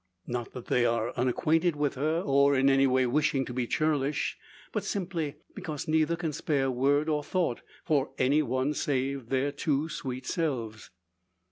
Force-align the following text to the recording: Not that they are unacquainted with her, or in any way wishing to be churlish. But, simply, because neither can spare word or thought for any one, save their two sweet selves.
Not 0.25 0.53
that 0.53 0.65
they 0.65 0.83
are 0.83 1.13
unacquainted 1.15 1.75
with 1.75 1.93
her, 1.93 2.21
or 2.25 2.55
in 2.55 2.71
any 2.71 2.87
way 2.87 3.05
wishing 3.05 3.45
to 3.45 3.53
be 3.53 3.67
churlish. 3.67 4.35
But, 4.71 4.83
simply, 4.83 5.35
because 5.53 5.87
neither 5.87 6.15
can 6.15 6.33
spare 6.33 6.71
word 6.71 7.07
or 7.07 7.23
thought 7.23 7.61
for 7.85 8.09
any 8.17 8.41
one, 8.41 8.73
save 8.73 9.29
their 9.29 9.51
two 9.51 9.89
sweet 9.89 10.25
selves. 10.25 10.89